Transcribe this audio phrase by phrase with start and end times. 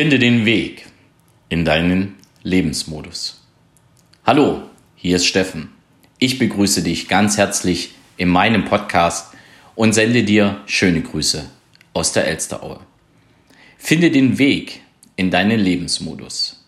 [0.00, 0.86] Finde den Weg
[1.50, 3.46] in deinen Lebensmodus.
[4.24, 4.62] Hallo,
[4.96, 5.68] hier ist Steffen.
[6.18, 9.34] Ich begrüße dich ganz herzlich in meinem Podcast
[9.74, 11.50] und sende dir schöne Grüße
[11.92, 12.80] aus der Elsteraue.
[13.76, 14.80] Finde den Weg
[15.16, 16.64] in deinen Lebensmodus.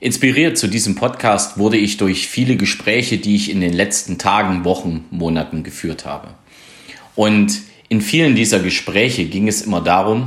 [0.00, 4.64] Inspiriert zu diesem Podcast wurde ich durch viele Gespräche, die ich in den letzten Tagen,
[4.64, 6.34] Wochen, Monaten geführt habe.
[7.14, 10.24] Und in vielen dieser Gespräche ging es immer darum,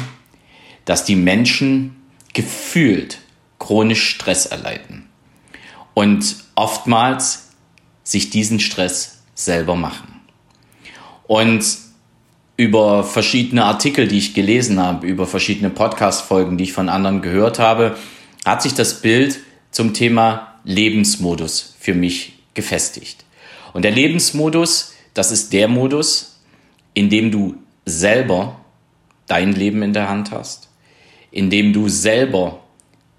[0.89, 1.95] dass die Menschen
[2.33, 3.19] gefühlt
[3.59, 5.07] chronisch Stress erleiden
[5.93, 7.49] und oftmals
[8.03, 10.19] sich diesen Stress selber machen.
[11.27, 11.63] Und
[12.57, 17.59] über verschiedene Artikel, die ich gelesen habe, über verschiedene Podcast-Folgen, die ich von anderen gehört
[17.59, 17.95] habe,
[18.43, 23.25] hat sich das Bild zum Thema Lebensmodus für mich gefestigt.
[23.73, 26.39] Und der Lebensmodus, das ist der Modus,
[26.95, 28.59] in dem du selber
[29.27, 30.68] dein Leben in der Hand hast,
[31.31, 32.59] indem du selber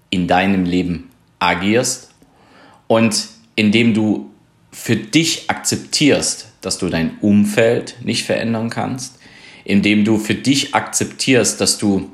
[0.09, 2.11] in deinem Leben agierst
[2.87, 4.29] und indem du
[4.71, 9.19] für dich akzeptierst, dass du dein Umfeld nicht verändern kannst,
[9.63, 12.11] indem du für dich akzeptierst, dass du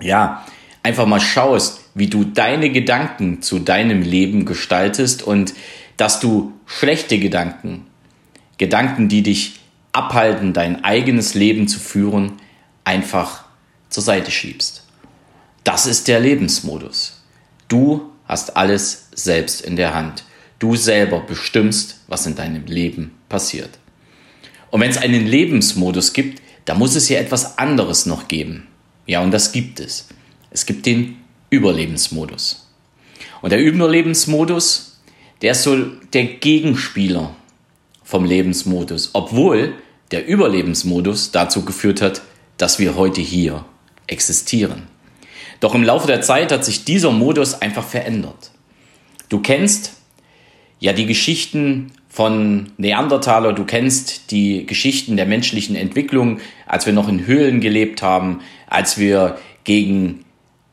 [0.00, 0.46] ja
[0.82, 5.54] einfach mal schaust, wie du deine Gedanken zu deinem Leben gestaltest und
[5.96, 7.86] dass du schlechte Gedanken,
[8.58, 9.60] Gedanken, die dich
[9.92, 12.32] abhalten, dein eigenes Leben zu führen,
[12.84, 13.44] einfach
[13.90, 14.81] zur Seite schiebst.
[15.64, 17.22] Das ist der Lebensmodus.
[17.68, 20.24] Du hast alles selbst in der Hand.
[20.58, 23.78] Du selber bestimmst, was in deinem Leben passiert.
[24.70, 28.68] Und wenn es einen Lebensmodus gibt, da muss es ja etwas anderes noch geben.
[29.06, 30.06] Ja, und das gibt es.
[30.50, 31.16] Es gibt den
[31.50, 32.68] Überlebensmodus.
[33.40, 35.00] Und der Überlebensmodus,
[35.42, 35.76] der ist so
[36.12, 37.34] der Gegenspieler
[38.04, 39.74] vom Lebensmodus, obwohl
[40.10, 42.22] der Überlebensmodus dazu geführt hat,
[42.56, 43.64] dass wir heute hier
[44.06, 44.91] existieren.
[45.62, 48.50] Doch im Laufe der Zeit hat sich dieser Modus einfach verändert.
[49.28, 49.92] Du kennst
[50.80, 57.08] ja die Geschichten von Neandertaler, du kennst die Geschichten der menschlichen Entwicklung, als wir noch
[57.08, 60.24] in Höhlen gelebt haben, als wir gegen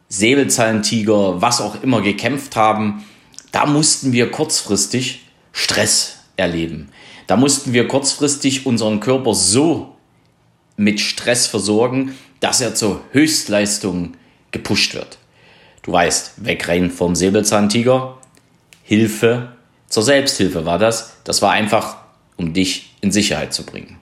[0.08, 3.06] Säbelzahntiger, was auch immer gekämpft haben.
[3.52, 6.90] Da mussten wir kurzfristig Stress erleben.
[7.28, 9.96] Da mussten wir kurzfristig unseren Körper so
[10.78, 14.16] mit Stress versorgen, dass er zur Höchstleistung
[14.52, 15.18] gepusht wird.
[15.82, 18.18] Du weißt, wegrennen vom Säbelzahntiger,
[18.84, 19.54] Hilfe
[19.88, 21.14] zur Selbsthilfe war das.
[21.24, 21.98] Das war einfach,
[22.38, 23.98] um dich in Sicherheit zu bringen.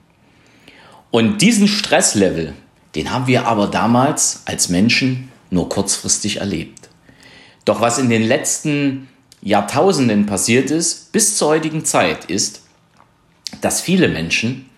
[1.12, 2.53] Und diesen Stresslevel,
[2.96, 6.90] den haben wir aber damals als Menschen nur kurzfristig erlebt.
[7.66, 9.08] Doch was in den letzten
[9.41, 12.62] Jahrtausenden passiert ist, bis zur heutigen Zeit, ist,
[13.62, 14.69] dass viele Menschen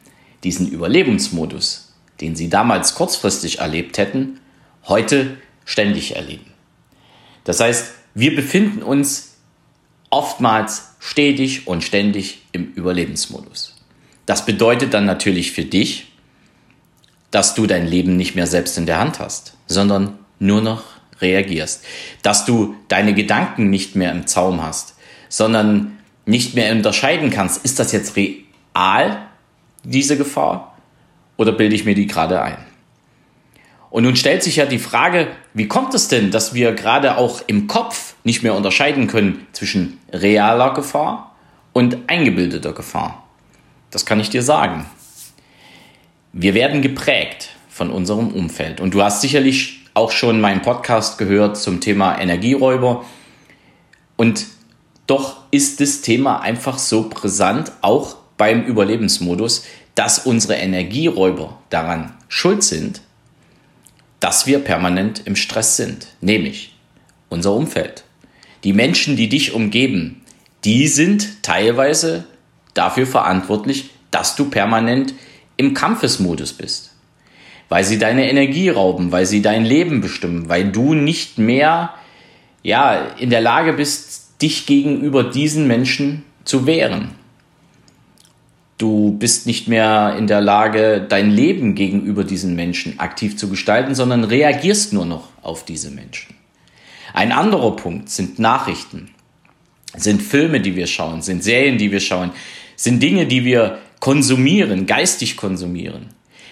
[0.43, 4.39] diesen Überlebensmodus, den sie damals kurzfristig erlebt hätten,
[4.87, 6.51] heute ständig erleben.
[7.43, 9.37] Das heißt, wir befinden uns
[10.09, 13.75] oftmals stetig und ständig im Überlebensmodus.
[14.25, 16.11] Das bedeutet dann natürlich für dich,
[17.31, 20.83] dass du dein Leben nicht mehr selbst in der Hand hast, sondern nur noch
[21.21, 21.83] reagierst.
[22.21, 24.95] Dass du deine Gedanken nicht mehr im Zaum hast,
[25.29, 29.27] sondern nicht mehr unterscheiden kannst, ist das jetzt real,
[29.83, 30.77] diese Gefahr,
[31.37, 32.57] oder bilde ich mir die gerade ein?
[33.89, 37.41] Und nun stellt sich ja die Frage, wie kommt es denn, dass wir gerade auch
[37.47, 41.35] im Kopf nicht mehr unterscheiden können zwischen realer Gefahr
[41.73, 43.23] und eingebildeter Gefahr?
[43.89, 44.85] Das kann ich dir sagen.
[46.31, 48.79] Wir werden geprägt von unserem Umfeld.
[48.79, 53.03] Und du hast sicherlich auch schon meinen Podcast gehört zum Thema Energieräuber.
[54.15, 54.45] Und
[55.07, 62.63] doch ist das Thema einfach so brisant, auch beim Überlebensmodus, dass unsere Energieräuber daran schuld
[62.63, 63.01] sind,
[64.19, 66.75] dass wir permanent im Stress sind, nämlich
[67.29, 68.03] unser Umfeld.
[68.63, 70.21] Die Menschen, die dich umgeben,
[70.65, 72.25] die sind teilweise
[72.73, 75.13] dafür verantwortlich, dass du permanent
[75.57, 76.95] im Kampfesmodus bist.
[77.69, 81.93] Weil sie deine Energie rauben, weil sie dein Leben bestimmen, weil du nicht mehr
[82.63, 87.11] ja, in der Lage bist, dich gegenüber diesen Menschen zu wehren.
[88.79, 93.93] Du bist nicht mehr in der Lage, dein Leben gegenüber diesen Menschen aktiv zu gestalten,
[93.93, 96.33] sondern reagierst nur noch auf diese Menschen.
[97.13, 99.09] Ein anderer Punkt sind Nachrichten,
[99.97, 102.31] sind Filme, die wir schauen, sind Serien, die wir schauen,
[102.77, 106.07] sind Dinge, die wir konsumieren, geistig konsumieren,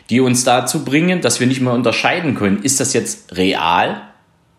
[0.10, 4.02] die uns dazu bringen, dass wir nicht mehr unterscheiden können, ist das jetzt real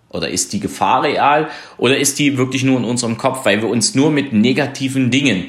[0.09, 3.69] oder ist die Gefahr real oder ist die wirklich nur in unserem Kopf, weil wir
[3.69, 5.49] uns nur mit negativen Dingen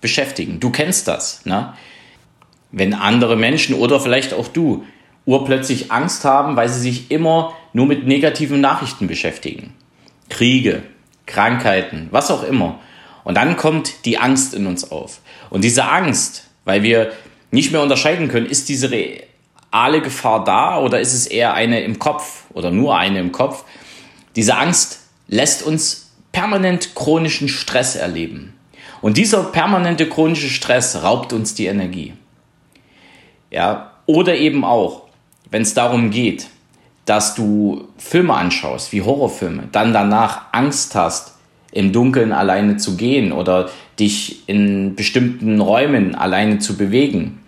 [0.00, 0.60] beschäftigen.
[0.60, 1.44] Du kennst das.
[1.44, 1.74] Ne?
[2.70, 4.84] Wenn andere Menschen oder vielleicht auch du
[5.24, 9.74] urplötzlich Angst haben, weil sie sich immer nur mit negativen Nachrichten beschäftigen.
[10.30, 10.82] Kriege,
[11.26, 12.80] Krankheiten, was auch immer.
[13.24, 15.20] Und dann kommt die Angst in uns auf.
[15.50, 17.12] Und diese Angst, weil wir
[17.50, 21.98] nicht mehr unterscheiden können, ist diese reale Gefahr da oder ist es eher eine im
[21.98, 23.64] Kopf oder nur eine im Kopf?
[24.34, 28.54] Diese Angst lässt uns permanent chronischen Stress erleben.
[29.00, 32.14] Und dieser permanente chronische Stress raubt uns die Energie.
[33.50, 35.02] Ja, oder eben auch,
[35.50, 36.48] wenn es darum geht,
[37.04, 41.34] dass du Filme anschaust, wie Horrorfilme, dann danach Angst hast,
[41.72, 47.40] im Dunkeln alleine zu gehen oder dich in bestimmten Räumen alleine zu bewegen,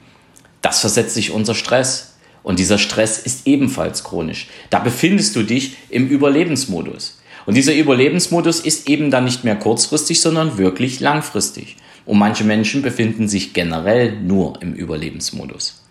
[0.62, 2.19] das versetzt dich unter Stress.
[2.43, 4.49] Und dieser Stress ist ebenfalls chronisch.
[4.70, 7.19] Da befindest du dich im Überlebensmodus.
[7.46, 11.76] Und dieser Überlebensmodus ist eben dann nicht mehr kurzfristig, sondern wirklich langfristig.
[12.06, 15.82] Und manche Menschen befinden sich generell nur im Überlebensmodus.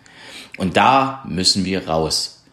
[0.58, 2.44] Und da müssen wir raus.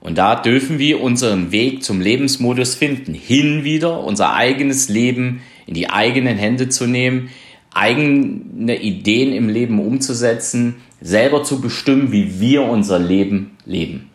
[0.00, 3.14] Und da dürfen wir unseren Weg zum Lebensmodus finden.
[3.14, 7.30] Hin wieder unser eigenes Leben in die eigenen Hände zu nehmen,
[7.72, 14.10] eigene Ideen im Leben umzusetzen, selber zu bestimmen, wie wir unser Leben leben.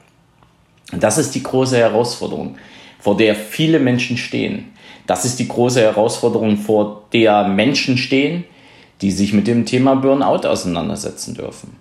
[0.91, 2.57] Und das ist die große Herausforderung,
[3.00, 4.74] vor der viele Menschen stehen.
[5.07, 8.44] Das ist die große Herausforderung, vor der Menschen stehen,
[9.01, 11.78] die sich mit dem Thema Burnout auseinandersetzen dürfen.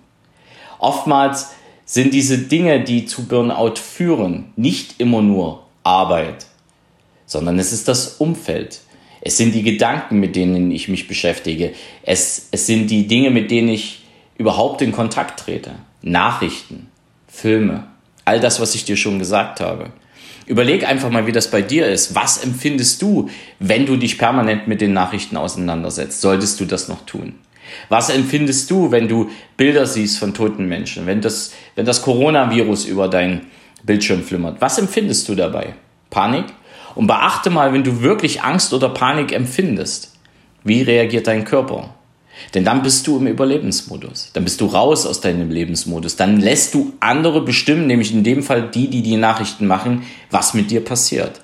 [0.79, 1.51] Oftmals
[1.85, 6.45] sind diese Dinge, die zu Burnout führen, nicht immer nur Arbeit,
[7.25, 8.81] sondern es ist das Umfeld.
[9.21, 11.73] Es sind die Gedanken, mit denen ich mich beschäftige.
[12.03, 14.05] Es, es sind die Dinge, mit denen ich
[14.37, 15.71] überhaupt in Kontakt trete.
[16.01, 16.87] Nachrichten,
[17.27, 17.85] Filme,
[18.23, 19.91] all das, was ich dir schon gesagt habe.
[20.45, 22.15] Überleg einfach mal, wie das bei dir ist.
[22.15, 23.29] Was empfindest du,
[23.59, 26.21] wenn du dich permanent mit den Nachrichten auseinandersetzt?
[26.21, 27.35] Solltest du das noch tun?
[27.87, 32.85] Was empfindest du, wenn du Bilder siehst von toten Menschen, wenn das, wenn das Coronavirus
[32.85, 33.47] über dein
[33.83, 34.59] Bildschirm flimmert?
[34.59, 35.75] Was empfindest du dabei?
[36.09, 36.45] Panik?
[36.95, 40.17] Und beachte mal, wenn du wirklich Angst oder Panik empfindest,
[40.63, 41.93] wie reagiert dein Körper?
[42.53, 44.31] Denn dann bist du im Überlebensmodus.
[44.33, 46.15] Dann bist du raus aus deinem Lebensmodus.
[46.15, 50.53] Dann lässt du andere bestimmen, nämlich in dem Fall die, die die Nachrichten machen, was
[50.53, 51.41] mit dir passiert.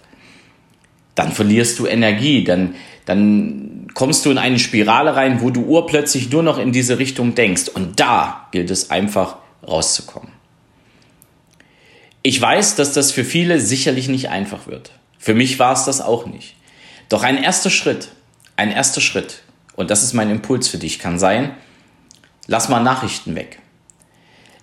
[1.13, 2.43] Dann verlierst du Energie.
[2.43, 2.75] Dann,
[3.05, 7.35] dann kommst du in eine Spirale rein, wo du urplötzlich nur noch in diese Richtung
[7.35, 7.69] denkst.
[7.69, 9.37] Und da gilt es einfach
[9.67, 10.29] rauszukommen.
[12.21, 14.91] Ich weiß, dass das für viele sicherlich nicht einfach wird.
[15.19, 16.55] Für mich war es das auch nicht.
[17.09, 18.09] Doch ein erster Schritt,
[18.57, 19.43] ein erster Schritt,
[19.75, 21.51] und das ist mein Impuls für dich, kann sein,
[22.47, 23.59] lass mal Nachrichten weg.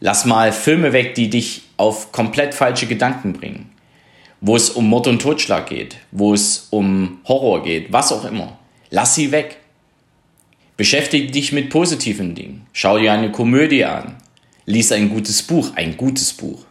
[0.01, 3.71] Lass mal Filme weg, die dich auf komplett falsche Gedanken bringen.
[4.41, 8.59] Wo es um Mord und Totschlag geht, wo es um Horror geht, was auch immer.
[8.91, 9.59] Lass sie weg.
[10.77, 12.67] Beschäftige dich mit positiven Dingen.
[12.73, 14.17] Schau dir eine Komödie an.
[14.67, 16.65] Lies ein gutes Buch, ein gutes Buch.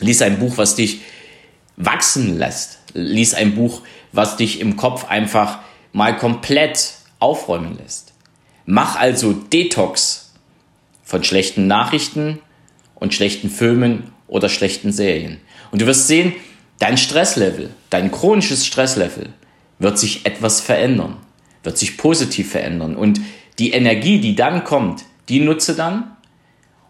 [0.00, 1.00] Lies ein Buch, was dich
[1.78, 2.80] wachsen lässt.
[2.92, 3.80] Lies ein Buch,
[4.12, 5.60] was dich im Kopf einfach
[5.94, 8.12] mal komplett aufräumen lässt.
[8.66, 10.32] Mach also Detox
[11.04, 12.40] von schlechten Nachrichten
[12.94, 15.40] und schlechten Filmen oder schlechten Serien.
[15.70, 16.32] Und du wirst sehen,
[16.78, 19.30] dein Stresslevel, dein chronisches Stresslevel
[19.78, 21.16] wird sich etwas verändern,
[21.62, 22.96] wird sich positiv verändern.
[22.96, 23.20] Und
[23.58, 26.16] die Energie, die dann kommt, die nutze dann,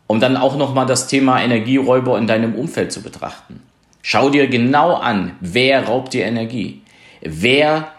[0.06, 3.62] um dann auch nochmal das Thema Energieräuber in deinem Umfeld zu betrachten.
[4.02, 6.82] Schau dir genau an, wer raubt dir Energie?
[7.20, 7.92] Wer,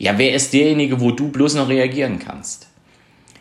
[0.00, 2.68] ja, wer ist derjenige, wo du bloß noch reagieren kannst?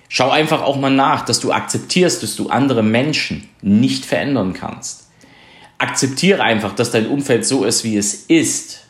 [0.09, 5.07] Schau einfach auch mal nach, dass du akzeptierst, dass du andere Menschen nicht verändern kannst.
[5.77, 8.81] Akzeptiere einfach, dass dein Umfeld so ist, wie es ist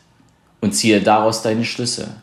[0.60, 2.22] und ziehe daraus deine Schlüsse.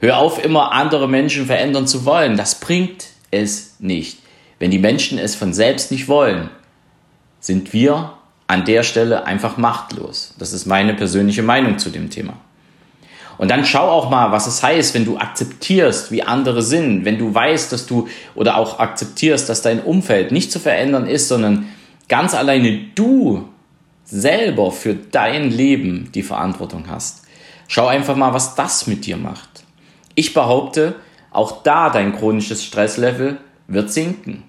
[0.00, 2.38] Hör auf, immer andere Menschen verändern zu wollen.
[2.38, 4.20] Das bringt es nicht.
[4.58, 6.48] Wenn die Menschen es von selbst nicht wollen,
[7.38, 8.14] sind wir
[8.46, 10.34] an der Stelle einfach machtlos.
[10.38, 12.38] Das ist meine persönliche Meinung zu dem Thema.
[13.38, 17.18] Und dann schau auch mal, was es heißt, wenn du akzeptierst, wie andere sind, wenn
[17.18, 21.66] du weißt, dass du oder auch akzeptierst, dass dein Umfeld nicht zu verändern ist, sondern
[22.08, 23.48] ganz alleine du
[24.04, 27.24] selber für dein Leben die Verantwortung hast.
[27.68, 29.64] Schau einfach mal, was das mit dir macht.
[30.14, 30.94] Ich behaupte,
[31.30, 33.38] auch da dein chronisches Stresslevel
[33.68, 34.44] wird sinken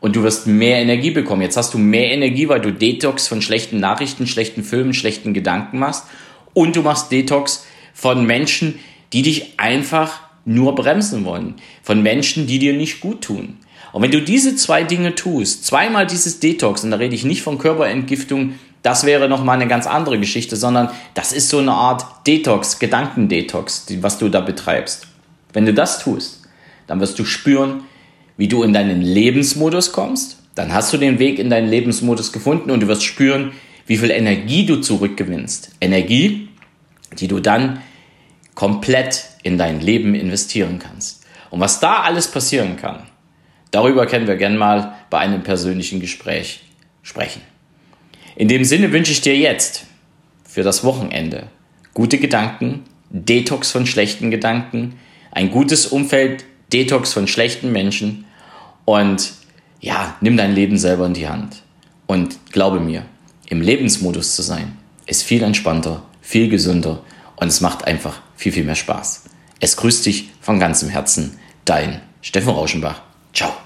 [0.00, 1.42] und du wirst mehr Energie bekommen.
[1.42, 5.78] Jetzt hast du mehr Energie, weil du Detox von schlechten Nachrichten, schlechten Filmen, schlechten Gedanken
[5.78, 6.04] machst
[6.54, 8.78] und du machst Detox von Menschen,
[9.14, 13.56] die dich einfach nur bremsen wollen, von Menschen, die dir nicht gut tun.
[13.92, 17.42] Und wenn du diese zwei Dinge tust, zweimal dieses Detox, und da rede ich nicht
[17.42, 22.26] von Körperentgiftung, das wäre nochmal eine ganz andere Geschichte, sondern das ist so eine Art
[22.26, 25.06] Detox, Gedankendetox, was du da betreibst.
[25.52, 26.42] Wenn du das tust,
[26.86, 27.84] dann wirst du spüren,
[28.36, 32.70] wie du in deinen Lebensmodus kommst, dann hast du den Weg in deinen Lebensmodus gefunden
[32.70, 33.52] und du wirst spüren,
[33.86, 35.70] wie viel Energie du zurückgewinnst.
[35.80, 36.48] Energie,
[37.20, 37.80] die du dann
[38.54, 41.24] komplett in dein Leben investieren kannst.
[41.50, 43.04] Und was da alles passieren kann,
[43.70, 46.62] darüber können wir gern mal bei einem persönlichen Gespräch
[47.02, 47.42] sprechen.
[48.36, 49.86] In dem Sinne wünsche ich dir jetzt
[50.44, 51.48] für das Wochenende
[51.92, 54.94] gute Gedanken, Detox von schlechten Gedanken,
[55.30, 58.24] ein gutes Umfeld, Detox von schlechten Menschen
[58.84, 59.32] und
[59.80, 61.62] ja, nimm dein Leben selber in die Hand.
[62.06, 63.04] Und glaube mir,
[63.48, 67.02] im Lebensmodus zu sein, ist viel entspannter, viel gesünder
[67.36, 69.24] und es macht einfach viel, viel mehr Spaß.
[69.60, 73.02] Es grüßt dich von ganzem Herzen, dein Steffen Rauschenbach.
[73.32, 73.63] Ciao.